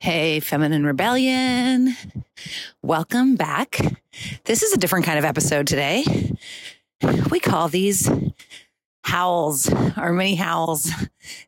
[0.00, 1.96] Hey, Feminine Rebellion.
[2.82, 3.80] Welcome back.
[4.44, 6.04] This is a different kind of episode today.
[7.32, 8.08] We call these
[9.02, 10.88] howls or mini howls.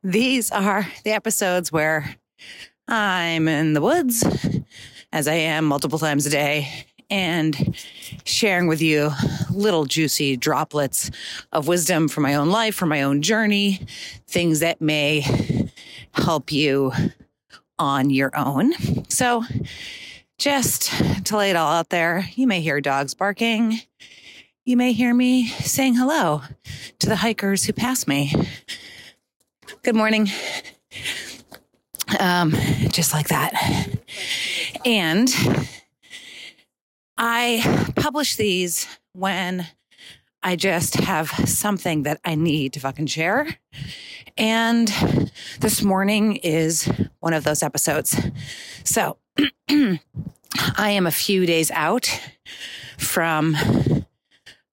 [0.03, 2.17] These are the episodes where
[2.89, 4.25] I'm in the woods,
[5.13, 7.77] as I am multiple times a day, and
[8.25, 9.13] sharing with you
[9.55, 11.13] little juicy droplets
[11.53, 13.87] of wisdom from my own life, from my own journey,
[14.27, 15.25] things that may
[16.13, 16.93] help you
[17.81, 18.75] on your own.
[19.09, 19.43] So,
[20.39, 20.93] just
[21.25, 23.81] to lay it all out there, you may hear dogs barking.
[24.65, 26.43] You may hear me saying hello
[26.99, 28.35] to the hikers who pass me.
[29.83, 30.29] Good morning.
[32.19, 32.53] Um,
[32.91, 33.55] just like that.
[34.85, 35.29] And
[37.17, 39.67] I publish these when
[40.43, 43.47] I just have something that I need to fucking share.
[44.37, 44.89] And
[45.61, 48.19] this morning is one of those episodes.
[48.85, 49.17] So
[49.69, 49.99] I
[50.79, 52.21] am a few days out
[52.99, 53.57] from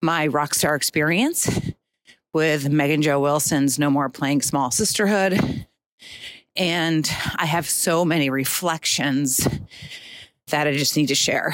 [0.02, 1.60] my rockstar experience
[2.34, 5.66] with Megan Jo Wilson's No More Playing Small Sisterhood.
[6.56, 9.48] And I have so many reflections
[10.48, 11.54] that I just need to share.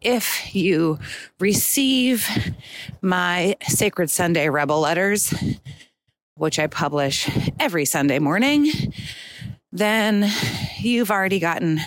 [0.00, 0.98] If you
[1.38, 2.28] receive
[3.00, 5.32] my Sacred Sunday Rebel letters,
[6.36, 7.30] which I publish
[7.60, 8.70] every Sunday morning,
[9.70, 10.30] then
[10.78, 11.80] you've already gotten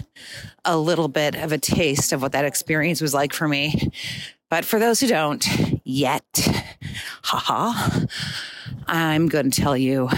[0.63, 3.91] a little bit of a taste of what that experience was like for me.
[4.49, 5.45] But for those who don't
[5.83, 6.23] yet,
[7.23, 8.05] haha,
[8.87, 10.09] I'm going to tell you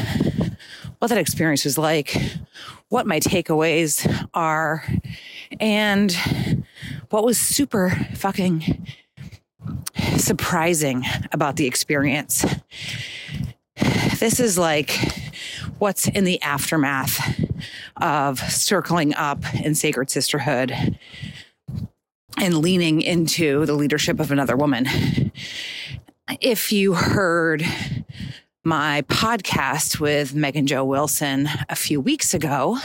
[1.00, 2.16] what that experience was like,
[2.90, 4.84] what my takeaways are,
[5.60, 6.12] and
[7.10, 8.86] what was super fucking
[10.18, 12.46] surprising about the experience.
[14.20, 14.98] This is like
[15.78, 17.40] what's in the aftermath
[17.98, 20.98] of circling up in sacred sisterhood
[22.40, 25.32] and leaning into the leadership of another woman.
[26.42, 27.64] If you heard
[28.64, 32.80] my podcast with Megan Jo Wilson a few weeks ago,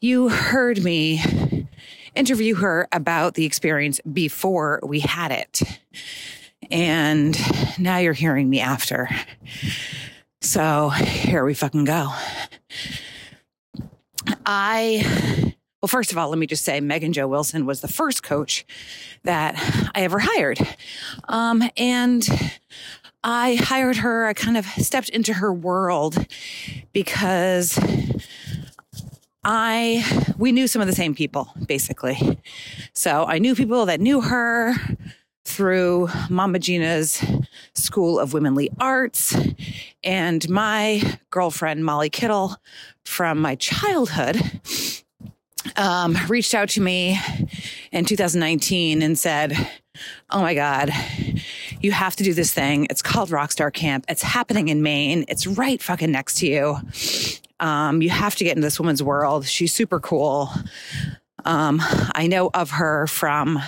[0.00, 1.68] you heard me
[2.16, 5.62] interview her about the experience before we had it.
[6.68, 7.38] And
[7.78, 9.08] now you're hearing me after.
[10.40, 12.12] So here we fucking go.
[14.44, 18.22] I, well, first of all, let me just say Megan Jo Wilson was the first
[18.22, 18.64] coach
[19.24, 19.56] that
[19.94, 20.58] I ever hired.
[21.28, 22.26] Um, and
[23.24, 26.26] I hired her, I kind of stepped into her world
[26.92, 27.78] because
[29.42, 32.38] I, we knew some of the same people, basically.
[32.92, 34.74] So I knew people that knew her
[35.46, 37.24] through Mama Gena's
[37.74, 39.36] School of Womanly Arts
[40.02, 42.56] and my girlfriend, Molly Kittle,
[43.04, 44.40] from my childhood,
[45.76, 47.18] um, reached out to me
[47.92, 49.56] in 2019 and said,
[50.30, 50.90] Oh my God,
[51.80, 52.86] you have to do this thing.
[52.90, 54.04] It's called Rockstar Camp.
[54.08, 55.24] It's happening in Maine.
[55.28, 56.76] It's right fucking next to you.
[57.60, 59.46] Um, you have to get into this woman's world.
[59.46, 60.50] She's super cool.
[61.44, 61.80] Um,
[62.14, 63.60] I know of her from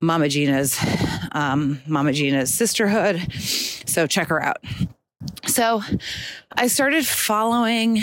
[0.00, 0.78] Mama Gena's,
[1.32, 3.32] um, Mama Gena's sisterhood.
[3.32, 4.58] So check her out.
[5.46, 5.82] So
[6.52, 8.00] I started following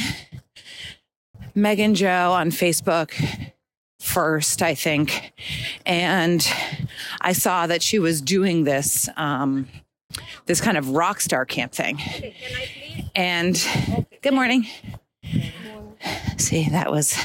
[1.54, 3.14] Megan Jo on Facebook
[4.00, 5.34] first, I think.
[5.86, 6.46] And
[7.22, 9.68] I saw that she was doing this, um,
[10.46, 12.00] this kind of rock star camp thing.
[13.16, 13.56] And
[14.22, 14.68] good morning.
[16.38, 17.18] See, that was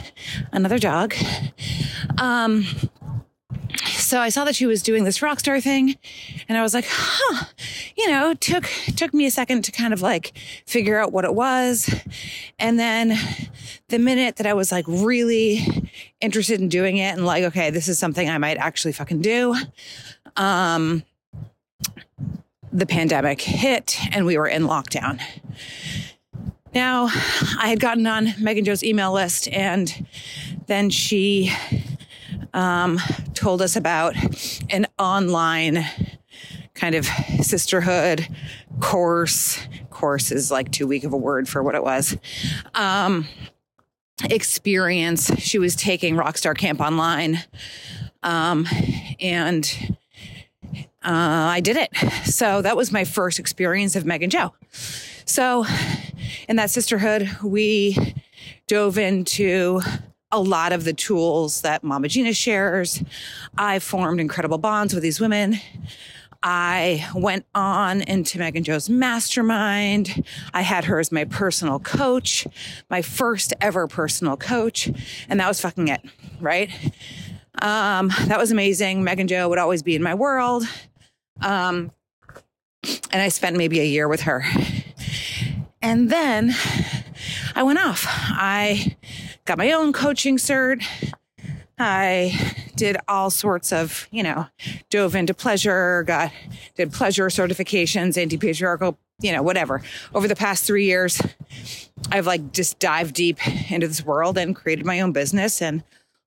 [0.52, 1.14] another dog.
[2.19, 2.64] Um,
[4.10, 5.94] so I saw that she was doing this rock star thing
[6.48, 7.44] and I was like, huh,
[7.97, 11.32] you know, took, took me a second to kind of like figure out what it
[11.32, 11.88] was.
[12.59, 13.16] And then
[13.87, 15.65] the minute that I was like really
[16.20, 19.54] interested in doing it and like, okay, this is something I might actually fucking do.
[20.37, 21.04] Um,
[22.72, 25.20] the pandemic hit and we were in lockdown.
[26.75, 27.04] Now,
[27.60, 30.04] I had gotten on Megan Jo's email list and
[30.66, 31.52] then she
[32.52, 32.99] um,
[33.35, 34.14] told us about
[34.70, 35.85] an online
[36.75, 37.05] kind of
[37.43, 38.29] sisterhood
[38.81, 39.58] course.
[39.91, 42.17] Course is like too weak of a word for what it was.
[42.75, 43.26] Um,
[44.25, 45.31] experience.
[45.41, 47.43] She was taking Rockstar Camp online.
[48.23, 48.67] Um,
[49.20, 49.96] and
[51.03, 51.91] uh, I did it.
[52.25, 54.55] So that was my first experience of Megan Jo.
[55.25, 55.64] So
[56.49, 58.14] in that sisterhood, we
[58.67, 59.81] dove into
[60.32, 63.03] a lot of the tools that Mama Gena shares.
[63.59, 65.59] I formed incredible bonds with these women.
[66.43, 70.25] I went on into Megan Jo's mastermind.
[70.55, 72.47] I had her as my personal coach,
[72.88, 74.88] my first ever personal coach.
[75.29, 76.00] And that was fucking it,
[76.41, 76.71] right?
[77.61, 79.05] Um, that was amazing.
[79.05, 80.65] Megan Jo would always be in my world.
[81.43, 81.91] Um,
[83.12, 84.44] and I spent maybe a year with her.
[85.82, 86.55] And then
[87.55, 88.06] I went off.
[88.09, 88.97] I
[89.50, 90.81] got my own coaching cert.
[91.76, 94.47] I did all sorts of, you know,
[94.91, 96.31] dove into pleasure, got
[96.76, 99.82] did pleasure certifications, anti-patriarchal, you know, whatever.
[100.14, 101.20] Over the past 3 years,
[102.12, 105.82] I've like just dived deep into this world and created my own business and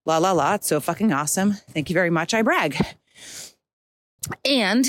[0.05, 1.53] la la la, it's so fucking awesome.
[1.53, 2.33] Thank you very much.
[2.33, 2.75] I brag.
[4.43, 4.85] And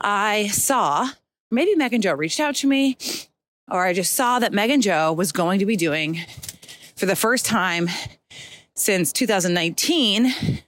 [0.00, 1.08] I saw
[1.50, 2.96] maybe Megan Jo reached out to me,
[3.70, 6.20] or I just saw that Megan Jo was going to be doing
[6.96, 7.88] for the first time
[8.74, 10.62] since 2019,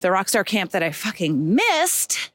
[0.00, 2.32] the Rockstar Camp that I fucking missed.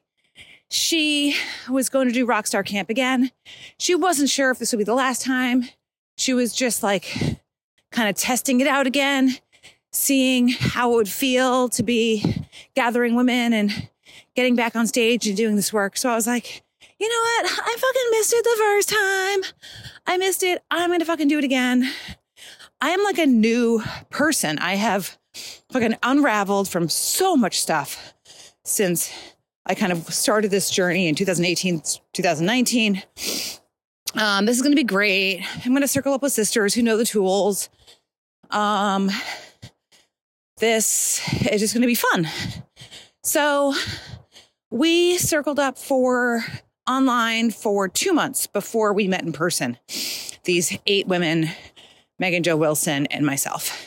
[0.70, 1.34] She
[1.68, 3.30] was going to do Rockstar Camp again.
[3.78, 5.68] She wasn't sure if this would be the last time.
[6.16, 7.14] She was just like
[7.90, 9.36] kind of testing it out again,
[9.92, 12.44] seeing how it would feel to be
[12.74, 13.88] gathering women and
[14.34, 15.96] getting back on stage and doing this work.
[15.96, 16.62] So I was like,
[16.98, 17.46] you know what?
[17.64, 19.54] I fucking missed it the first time.
[20.06, 20.62] I missed it.
[20.70, 21.90] I'm going to fucking do it again.
[22.80, 24.58] I am like a new person.
[24.58, 25.18] I have
[25.70, 28.14] fucking unraveled from so much stuff
[28.64, 29.12] since
[29.66, 33.02] I kind of started this journey in 2018, 2019.
[34.14, 35.44] Um, this is going to be great.
[35.64, 37.68] I'm going to circle up with sisters who know the tools.
[38.50, 39.10] Um,
[40.58, 42.28] this is just going to be fun.
[43.22, 43.74] So
[44.70, 46.44] we circled up for
[46.88, 49.78] online for two months before we met in person.
[50.44, 51.50] These eight women
[52.18, 53.86] Megan Jo Wilson, and myself.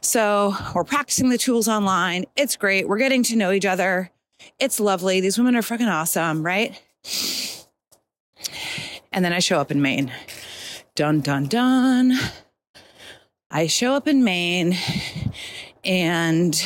[0.00, 2.24] So we're practicing the tools online.
[2.36, 2.88] It's great.
[2.88, 4.10] We're getting to know each other.
[4.58, 5.20] It's lovely.
[5.20, 6.80] These women are fucking awesome, right?
[9.12, 10.12] And then I show up in Maine.
[10.94, 12.12] Dun, dun, dun.
[13.50, 14.76] I show up in Maine
[15.84, 16.62] and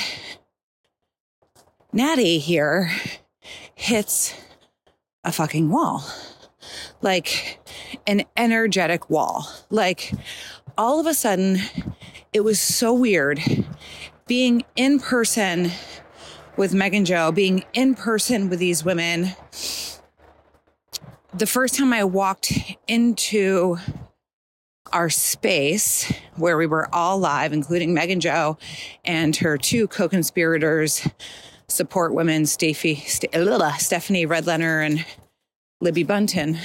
[1.93, 2.91] Natty here
[3.75, 4.35] hits
[5.25, 6.05] a fucking wall.
[7.03, 7.61] Like
[8.07, 9.49] an energetic wall.
[9.71, 10.13] Like
[10.77, 11.59] all of a sudden,
[12.33, 13.41] it was so weird
[14.27, 15.71] being in person
[16.57, 19.31] with Megan Jo, being in person with these women.
[21.33, 22.53] The first time I walked
[22.87, 23.79] into
[24.93, 28.59] our space where we were all live, including Megan Jo
[29.05, 31.07] and her two co conspirators,
[31.69, 35.05] support women, Steffi, St- Stephanie Redlener and
[35.81, 36.59] Libby Bunton,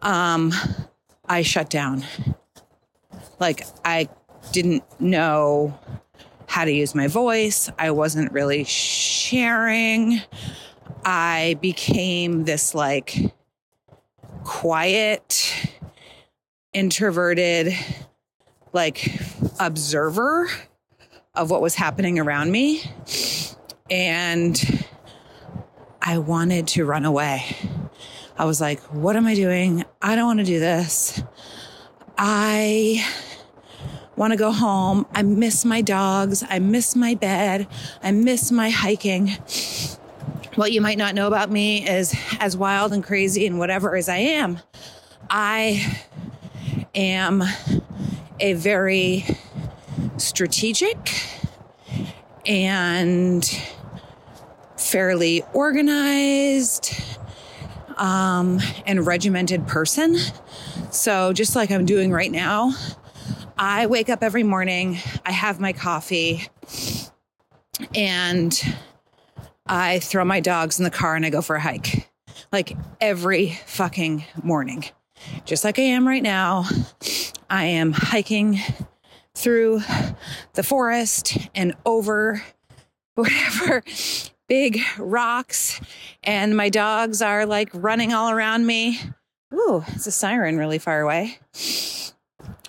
[0.00, 0.52] um,
[1.26, 2.04] I shut down.
[3.40, 4.08] Like I
[4.52, 5.78] didn't know
[6.46, 7.70] how to use my voice.
[7.78, 10.22] I wasn't really sharing.
[11.04, 13.18] I became this like
[14.44, 15.52] quiet,
[16.72, 17.74] introverted,
[18.72, 19.10] like
[19.58, 20.48] observer
[21.34, 22.82] of what was happening around me.
[23.94, 24.84] And
[26.02, 27.44] I wanted to run away.
[28.36, 29.84] I was like, what am I doing?
[30.02, 31.22] I don't want to do this.
[32.18, 33.06] I
[34.16, 35.06] want to go home.
[35.14, 36.42] I miss my dogs.
[36.42, 37.68] I miss my bed.
[38.02, 39.28] I miss my hiking.
[40.56, 44.08] What you might not know about me is as wild and crazy and whatever as
[44.08, 44.58] I am,
[45.30, 46.00] I
[46.96, 47.44] am
[48.40, 49.24] a very
[50.16, 51.12] strategic
[52.44, 53.48] and
[54.94, 56.94] fairly organized
[57.96, 60.16] um, and regimented person.
[60.92, 62.74] So, just like I'm doing right now,
[63.58, 66.46] I wake up every morning, I have my coffee,
[67.92, 68.76] and
[69.66, 72.08] I throw my dogs in the car and I go for a hike.
[72.52, 74.84] Like every fucking morning.
[75.44, 76.66] Just like I am right now,
[77.50, 78.60] I am hiking
[79.34, 79.80] through
[80.52, 82.44] the forest and over
[83.16, 83.82] whatever
[84.48, 85.80] big rocks,
[86.22, 89.00] and my dogs are like running all around me.
[89.52, 91.38] Ooh, it's a siren really far away.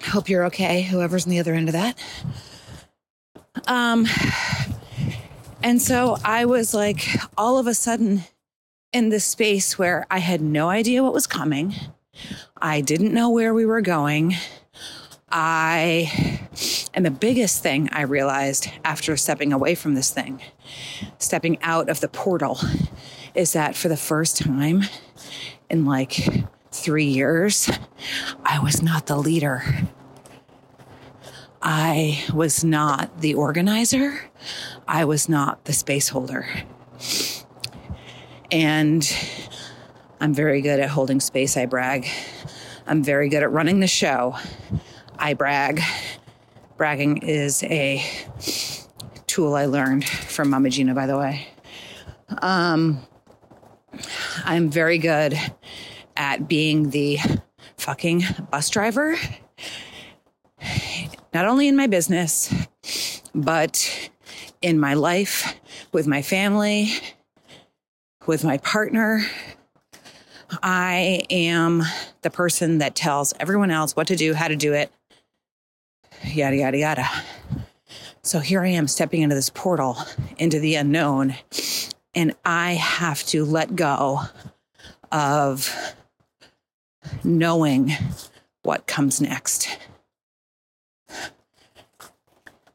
[0.03, 1.98] Hope you're okay, whoever's on the other end of that.
[3.67, 4.08] Um,
[5.63, 8.24] and so I was like, all of a sudden
[8.94, 11.74] in this space where I had no idea what was coming.
[12.62, 14.36] I didn't know where we were going.
[15.38, 16.39] I,
[16.94, 20.42] and the biggest thing I realized after stepping away from this thing,
[21.18, 22.58] stepping out of the portal,
[23.34, 24.84] is that for the first time
[25.70, 26.25] in like
[26.72, 27.70] three years,
[28.46, 29.62] I was not the leader.
[31.62, 34.18] I was not the organizer.
[34.88, 36.48] I was not the space holder.
[38.50, 39.06] And
[40.22, 42.08] I'm very good at holding space, I brag.
[42.88, 44.38] I'm very good at running the show,
[45.25, 45.82] I brag.
[46.77, 48.05] Bragging is a
[49.25, 51.48] tool I learned from Mama Gena, by the way.
[52.44, 53.00] Um,
[54.44, 55.36] I'm very good
[56.15, 57.17] at being the
[57.75, 59.15] fucking bus driver,
[61.34, 62.53] not only in my business,
[63.34, 64.12] but
[64.62, 65.60] in my life,
[65.91, 66.94] with my family,
[68.27, 69.25] with my partner.
[70.62, 71.82] I am
[72.22, 74.91] the person that tells everyone else what to do, how to do it,
[76.34, 77.08] yada, yada, yada.
[78.22, 79.98] So here I am stepping into this portal
[80.38, 81.36] into the unknown,
[82.13, 84.22] and I have to let go
[85.12, 85.74] of
[87.24, 87.91] knowing
[88.63, 89.77] what comes next.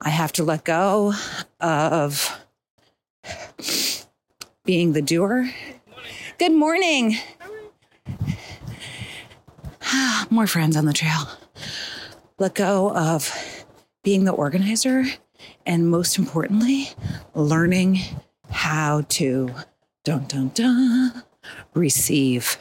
[0.00, 1.12] I have to let go
[1.60, 2.40] of
[4.64, 5.50] being the doer.
[6.38, 7.16] Good morning.
[10.30, 11.28] More friends on the trail.
[12.40, 13.30] Let go of
[14.02, 15.04] being the organizer
[15.66, 16.88] and most importantly,
[17.34, 17.98] learning
[18.50, 19.54] how to
[20.04, 21.22] dun dun dun
[21.74, 22.56] receive.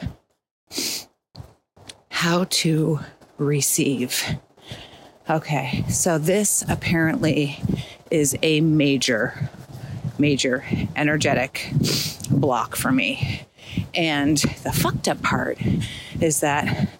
[2.10, 3.00] How to
[3.38, 4.22] receive.
[5.30, 7.58] Okay, so this apparently
[8.10, 9.48] is a major,
[10.18, 10.62] major
[10.94, 11.70] energetic
[12.30, 13.46] block for me.
[13.94, 15.58] And the fucked up part
[16.20, 16.90] is that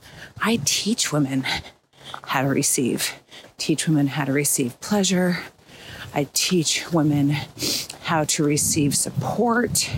[0.40, 1.44] I teach women
[2.22, 3.14] how to receive,
[3.58, 5.38] teach women how to receive pleasure.
[6.14, 7.36] I teach women
[8.02, 9.90] how to receive support,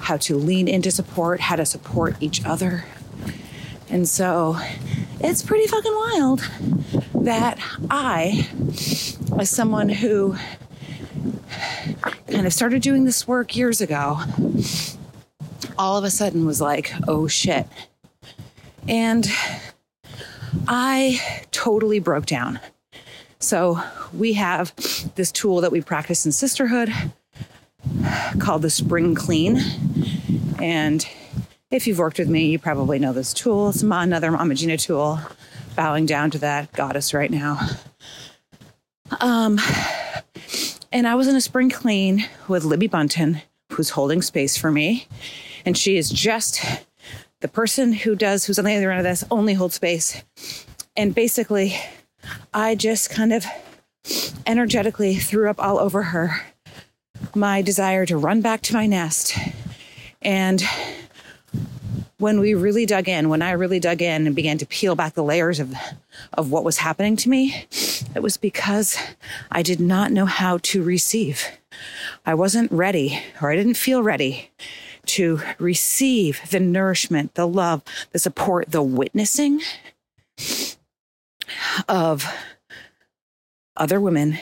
[0.00, 2.84] how to lean into support, how to support each other.
[3.90, 4.56] And so
[5.20, 6.50] it's pretty fucking wild
[7.14, 7.58] that
[7.90, 8.48] I,
[9.38, 10.36] as someone who
[12.26, 14.20] kind of started doing this work years ago,
[15.78, 17.66] all of a sudden was like, oh shit.
[18.88, 19.30] And
[20.66, 22.58] I totally broke down.
[23.38, 23.80] So
[24.12, 24.74] we have
[25.14, 26.92] this tool that we practice in sisterhood
[28.40, 29.60] called the Spring Clean.
[30.60, 31.06] And
[31.70, 33.68] if you've worked with me, you probably know this tool.
[33.68, 35.20] It's another Mama Gena tool,
[35.76, 37.60] bowing down to that goddess right now.
[39.20, 39.60] Um,
[40.90, 43.40] and I was in a spring clean with Libby Bunton,
[43.70, 45.06] who's holding space for me.
[45.64, 46.60] And she is just
[47.38, 50.24] the person who does, who's on the other end of this, only hold space.
[50.96, 51.76] And basically,
[52.52, 53.46] I just kind of
[54.46, 56.42] energetically threw up all over her
[57.34, 59.38] my desire to run back to my nest
[60.20, 60.62] and
[62.22, 65.14] when we really dug in, when I really dug in and began to peel back
[65.14, 65.74] the layers of,
[66.34, 67.66] of what was happening to me,
[68.14, 68.96] it was because
[69.50, 71.44] I did not know how to receive.
[72.24, 74.52] I wasn't ready, or I didn't feel ready
[75.06, 77.82] to receive the nourishment, the love,
[78.12, 79.60] the support, the witnessing
[81.88, 82.24] of
[83.76, 84.38] other women,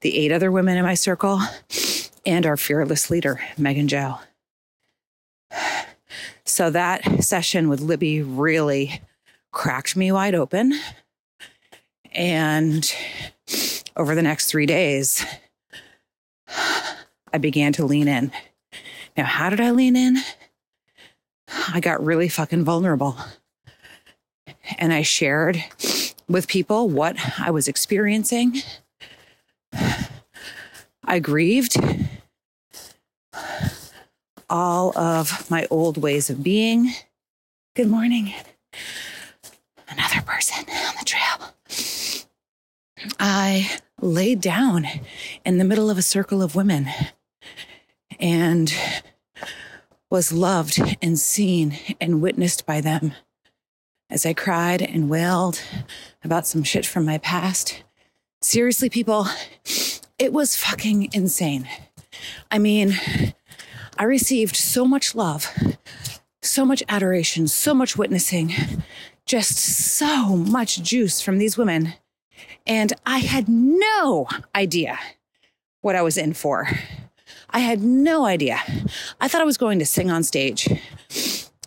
[0.00, 1.40] the eight other women in my circle,
[2.24, 4.18] and our fearless leader, Megan Jo.
[6.44, 9.00] So that session with Libby really
[9.52, 10.78] cracked me wide open.
[12.12, 12.92] And
[13.96, 15.24] over the next three days,
[17.32, 18.32] I began to lean in.
[19.16, 20.18] Now, how did I lean in?
[21.72, 23.16] I got really fucking vulnerable.
[24.78, 25.62] And I shared
[26.32, 28.62] with people what I was experiencing.
[31.04, 31.76] I grieved
[34.48, 36.92] all of my old ways of being.
[37.74, 38.34] Good morning.
[39.88, 41.54] Another person on the trail.
[43.18, 44.86] I laid down
[45.44, 46.88] in the middle of a circle of women
[48.20, 48.72] and
[50.10, 53.14] was loved and seen and witnessed by them
[54.12, 55.62] as I cried and wailed
[56.22, 57.82] about some shit from my past.
[58.42, 59.26] Seriously, people,
[60.18, 61.66] it was fucking insane.
[62.50, 62.94] I mean,
[63.96, 65.48] I received so much love,
[66.42, 68.52] so much adoration, so much witnessing,
[69.24, 71.94] just so much juice from these women.
[72.66, 74.98] And I had no idea
[75.80, 76.68] what I was in for.
[77.48, 78.60] I had no idea.
[79.22, 80.68] I thought I was going to sing on stage.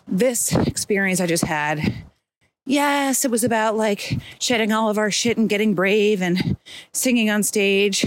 [0.06, 1.92] This experience I just had,
[2.66, 6.56] yes, it was about like shedding all of our shit and getting brave and
[6.92, 8.04] singing on stage.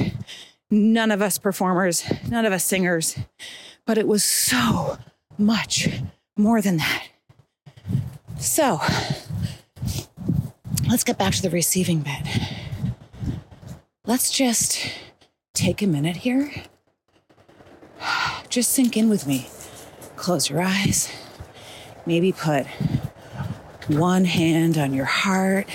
[0.70, 3.18] None of us performers, none of us singers
[3.90, 5.00] but it was so
[5.40, 5.90] much
[6.38, 7.08] more than that.
[8.38, 8.80] So
[10.88, 12.22] let's get back to the receiving bit.
[14.06, 14.92] Let's just
[15.56, 16.52] take a minute here.
[18.48, 19.50] Just sink in with me.
[20.16, 21.12] Close your eyes.
[22.06, 22.68] Maybe put
[23.90, 25.70] one hand on your heart,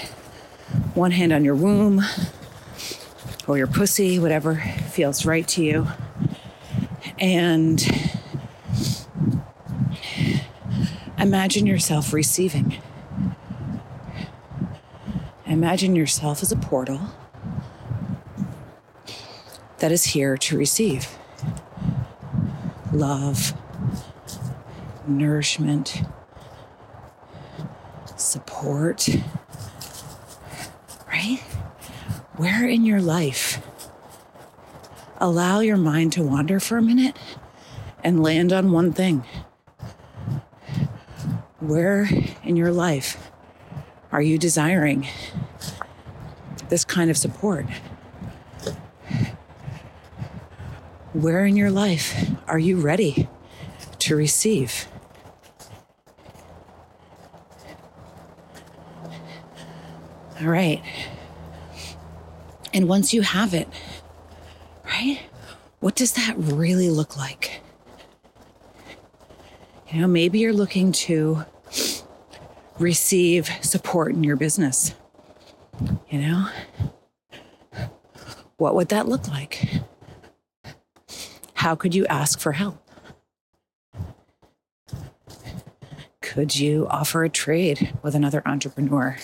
[0.94, 2.00] one hand on your womb
[3.48, 4.56] or your pussy, whatever
[4.90, 5.88] feels right to you.
[7.18, 7.84] And
[11.18, 12.80] imagine yourself receiving.
[15.46, 17.00] Imagine yourself as a portal
[19.78, 21.08] that is here to receive
[22.92, 23.54] love,
[25.06, 26.02] nourishment,
[28.34, 29.08] support,
[31.06, 31.38] right?
[32.36, 33.64] Where in your life
[35.18, 37.16] allow your mind to wander for a minute
[38.02, 39.22] and land on one thing?
[41.60, 42.10] Where
[42.42, 43.30] in your life
[44.10, 45.06] are you desiring
[46.70, 47.66] this kind of support?
[51.12, 53.28] Where in your life are you ready
[54.00, 54.88] to receive?
[60.44, 60.82] All right.
[62.74, 63.66] And once you have it,
[64.84, 65.20] right,
[65.80, 67.62] what does that really look like?
[69.90, 71.46] You know, maybe you're looking to
[72.78, 74.94] receive support in your business.
[76.10, 76.48] You know,
[78.58, 79.66] what would that look like?
[81.54, 82.86] How could you ask for help?
[86.20, 89.16] Could you offer a trade with another entrepreneur?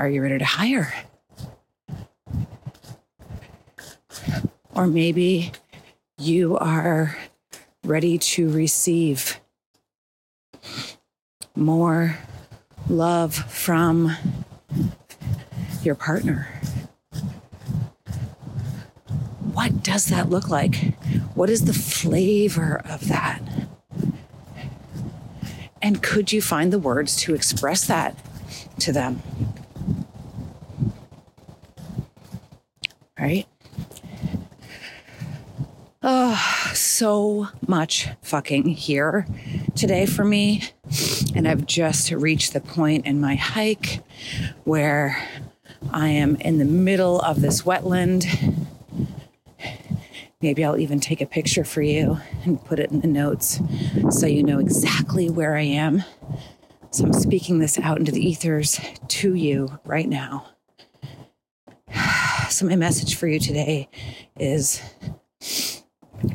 [0.00, 0.94] Are you ready to hire?
[4.74, 5.52] Or maybe
[6.16, 7.18] you are
[7.84, 9.38] ready to receive
[11.54, 12.16] more
[12.88, 14.16] love from
[15.82, 16.48] your partner.
[19.52, 20.94] What does that look like?
[21.34, 23.42] What is the flavor of that?
[25.82, 28.16] And could you find the words to express that
[28.78, 29.20] to them?
[33.20, 33.46] Right?
[36.02, 39.26] Oh, so much fucking here
[39.76, 40.62] today for me.
[41.34, 44.00] And I've just reached the point in my hike
[44.64, 45.22] where
[45.92, 48.26] I am in the middle of this wetland.
[50.40, 53.60] Maybe I'll even take a picture for you and put it in the notes
[54.08, 56.04] so you know exactly where I am.
[56.90, 60.46] So I'm speaking this out into the ethers to you right now.
[62.50, 63.88] So, my message for you today
[64.36, 64.82] is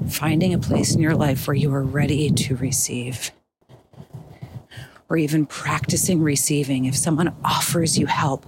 [0.10, 3.32] finding a place in your life where you are ready to receive,
[5.10, 6.86] or even practicing receiving.
[6.86, 8.46] If someone offers you help,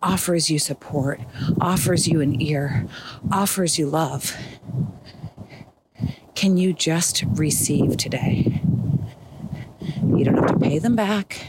[0.00, 1.20] offers you support,
[1.60, 2.86] offers you an ear,
[3.32, 4.36] offers you love,
[6.36, 8.62] can you just receive today?
[10.04, 11.44] You don't have to pay them back.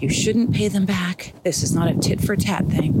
[0.00, 1.34] You shouldn't pay them back.
[1.44, 2.94] This is not a tit for tat thing.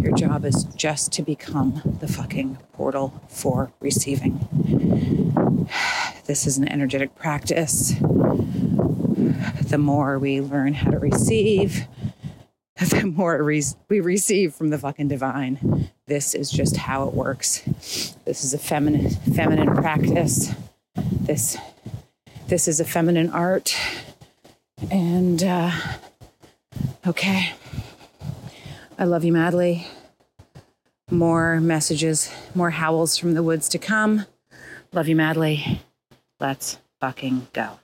[0.00, 4.46] Your job is just to become the fucking portal for receiving.
[6.26, 7.94] This is an energetic practice.
[7.98, 11.88] The more we learn how to receive,
[12.78, 13.42] the more
[13.88, 15.90] we receive from the fucking divine.
[16.06, 17.62] This is just how it works.
[18.24, 20.54] This is a feminine feminine practice.
[20.94, 21.56] This
[22.46, 23.76] this is a feminine art.
[24.88, 25.72] And uh,
[27.06, 27.52] okay,
[28.98, 29.86] I love you madly.
[31.10, 34.26] More messages, more howls from the woods to come.
[34.92, 35.80] Love you madly.
[36.38, 37.80] Let's fucking go.